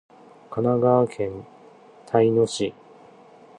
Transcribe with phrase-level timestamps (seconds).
[0.49, 1.45] 神奈川県
[2.07, 2.73] 秦野市